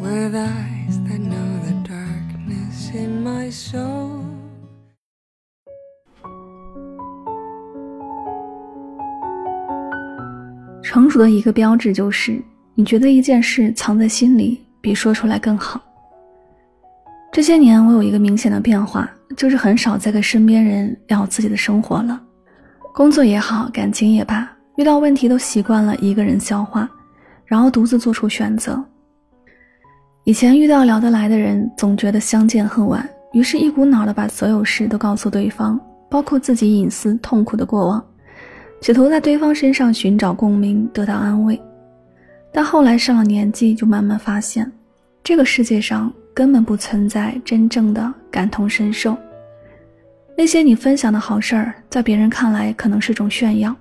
[0.00, 4.24] With eyes that know the darkness in my soul.
[10.82, 12.40] 成熟的一个标志就是
[12.74, 15.78] 你觉得一件事藏在心里比说出来更好。
[17.30, 22.18] 这些年我有一个明显的变化就是很少再跟身边人聊自己的生活了。
[22.94, 26.88] 工作也好感情也罢遇到问题都习惯了一个人消化
[27.44, 28.82] 然后独自做出选择。
[30.24, 38.04] 以前遇到聊得来的人，总觉得相见恨晚，于是一股脑的把所有事都告诉对方，包括自己隐私、痛苦的过往，
[38.82, 41.60] 企图在对方身上寻找共鸣，得到安慰。
[42.52, 44.70] 但后来上了年纪，就慢慢发现，
[45.24, 49.16] 这个世界上根本不存在真正的感同身受。
[50.36, 53.72] 那些你分享的好事儿，在别人看来可能是种炫耀；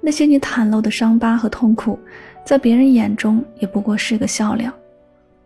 [0.00, 1.98] 那些你袒露的伤疤和痛苦，
[2.46, 4.72] 在别人眼中也不过是个笑料。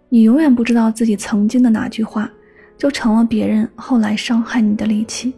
[0.08, 2.30] 你永远不知道自己曾经的哪句话，
[2.76, 5.34] 就成了别人后来伤害你的利器。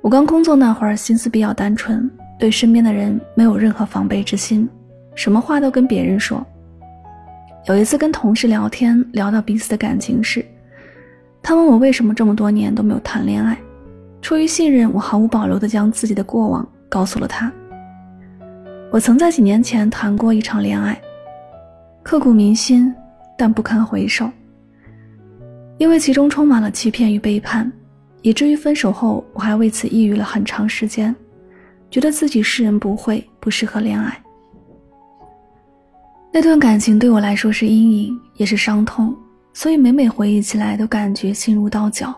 [0.00, 4.66] 我刚工作那会儿，心思比较单纯，对身边的人没有任何防备之心，
[5.14, 6.42] 什么话都跟别人说。
[7.66, 10.42] 有一次跟同事聊天，聊到彼此的感情事，
[11.42, 13.58] 他问我为什么这么多年都没有谈恋爱。
[14.22, 17.52] 出于信任，我毫无保留地将自己的过往告诉了他。
[18.90, 20.98] 我曾在几年前谈过一场恋爱，
[22.02, 22.94] 刻骨铭心。
[23.40, 24.30] 但不堪回首，
[25.78, 27.72] 因为其中充满了欺骗与背叛，
[28.20, 31.16] 以至于分手后我还为此抑郁了很长时间，
[31.90, 34.14] 觉得自己世人不会，不适合恋爱。
[36.30, 39.16] 那段感情对我来说是阴影，也是伤痛，
[39.54, 42.14] 所以每每回忆起来都感觉心如刀绞，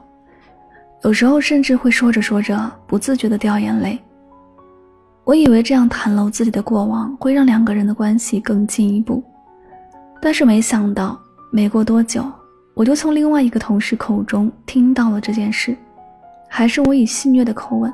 [1.04, 3.96] 有时候甚至会说着说着不自觉的掉眼泪。
[5.22, 9.22] 我以为这样袒露自己的过往会让两个人的关系更进一步。
[10.24, 12.24] 但是没想到，没过多久，
[12.74, 15.76] 我就从另外一个同事口中听到了这件事，
[16.48, 17.92] 还是我以戏谑的口吻。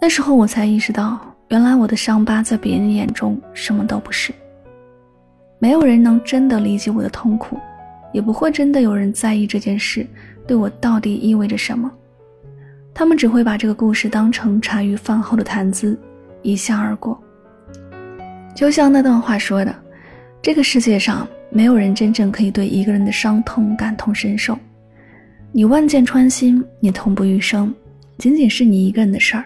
[0.00, 1.18] 那时候我才意识到，
[1.48, 4.32] 原来我的伤疤在别人眼中什么都不是。
[5.58, 7.58] 没有人能真的理解我的痛苦，
[8.12, 10.06] 也不会真的有人在意这件事
[10.46, 11.90] 对我到底意味着什么。
[12.94, 15.98] 他们只会把这个故事当成茶余饭后的谈资，
[16.42, 17.20] 一笑而过。
[18.54, 19.74] 就像那段话说的。
[20.44, 24.54] 这个世界上没有人真正可以对一个人的伤痛感同身受，
[25.52, 27.74] 你万箭穿心，你痛不欲生，
[28.18, 29.44] 仅仅是你一个人的事儿。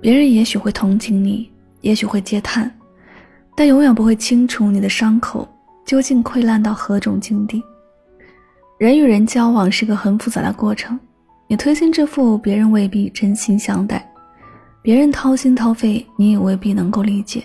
[0.00, 1.48] 别人也许会同情你，
[1.82, 2.68] 也许会嗟叹，
[3.54, 5.48] 但永远不会清楚你的伤口
[5.86, 7.62] 究竟溃烂到何种境地。
[8.76, 10.98] 人与人交往是个很复杂的过程，
[11.46, 14.00] 你推心置腹，别人未必真心相待；
[14.82, 17.44] 别人掏心掏肺，你也未必能够理解。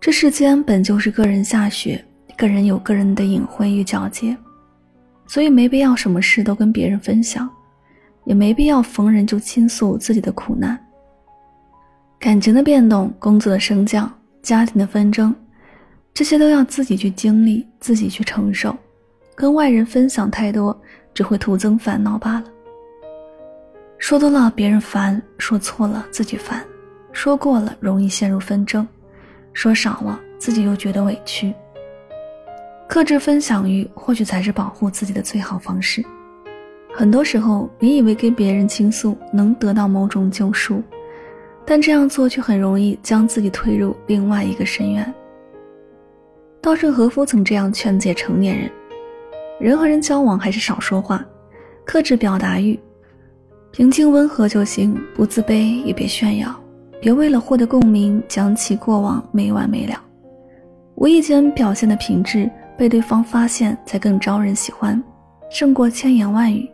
[0.00, 2.02] 这世间本就是个人下雪，
[2.36, 4.36] 个人有个人的隐晦与皎洁，
[5.26, 7.48] 所以没必要什么事都跟别人分享，
[8.24, 10.78] 也没必要逢人就倾诉自己的苦难。
[12.18, 14.10] 感情的变动、工作的升降、
[14.42, 15.34] 家庭的纷争，
[16.14, 18.76] 这些都要自己去经历、自己去承受，
[19.34, 20.78] 跟外人分享太多，
[21.12, 22.44] 只会徒增烦恼罢了。
[23.98, 26.64] 说多了别人烦，说错了自己烦，
[27.12, 28.86] 说过了容易陷入纷争。
[29.56, 31.50] 说少了，自己又觉得委屈。
[32.86, 36.04] 克制分享欲，或许才是保护自己的最好方式。
[36.94, 40.82] 很多时候，你以为跟别人倾诉能得到某种救赎，
[41.64, 45.14] 但这样做却很容易将自己推入另外一个深渊。
[46.60, 48.70] 稻盛和夫曾这样劝诫成年人：
[49.58, 51.24] 人和人交往还是少说话，
[51.86, 52.78] 克制表达欲，
[53.70, 56.54] 平静温和就行，不自卑也别炫耀。
[57.00, 59.94] 别为了获得共鸣讲起过往没完没了，
[60.96, 65.02] 无意间表现的品质被对方发现才更招人喜欢，
[65.50, 66.68] 胜过千言万语。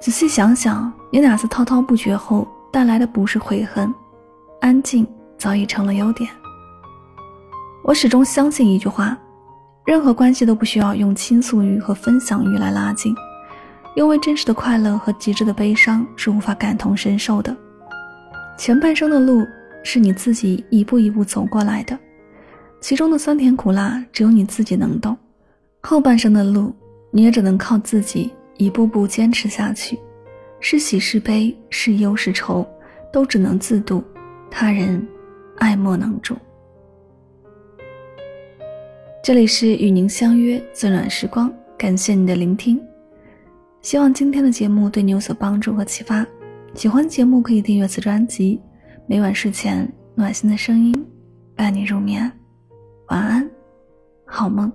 [0.00, 3.92] 仔细想想，你哪次滔滔不绝后带来的不是悔恨，
[4.60, 5.06] 安静
[5.36, 6.28] 早已成了优点。
[7.84, 9.16] 我始终相信一句话：
[9.86, 13.14] 任何关系都不需要用倾诉欲和分享欲来拉近，
[13.96, 17.56] 因为真实的快乐和极致的悲伤是无法感同身受的。
[18.58, 19.46] 前半生的路
[19.84, 21.96] 是你自己一步一步走过来的，
[22.80, 25.16] 其中的酸甜苦辣，只有你自己能懂。
[25.80, 26.74] 后半生的路，
[27.12, 29.96] 你也只能靠自己一步步坚持下去。
[30.58, 32.66] 是喜是悲，是忧是愁，
[33.12, 34.02] 都只能自度，
[34.50, 35.06] 他人
[35.58, 36.36] 爱莫能助。
[39.22, 42.80] 这里是与您相约最暖时光，感谢你的聆听。
[43.82, 46.26] 希望今天的节目对你有所帮助和启发。
[46.74, 48.60] 喜欢节目可以订阅此专辑，
[49.06, 51.06] 每晚睡前暖心的声音
[51.56, 52.30] 伴你入眠。
[53.08, 53.50] 晚安，
[54.24, 54.70] 好梦。